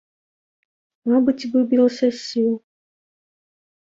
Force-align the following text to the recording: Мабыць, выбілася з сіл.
Мабыць, 1.11 1.49
выбілася 1.53 2.07
з 2.11 2.17
сіл. 2.27 2.51